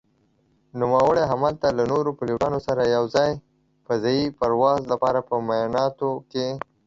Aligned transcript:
نوموړي 0.79 1.23
هملته 1.31 1.67
له 1.77 1.83
نورو 1.91 2.09
پيلوټانو 2.19 2.59
سره 2.67 2.83
يو 2.95 3.03
ځاى 3.13 3.31
فضايي 3.87 4.25
پرواز 4.39 4.79
لپاره 4.91 5.19
په 5.27 5.35
معايناتو 5.47 6.09
کې 6.31 6.47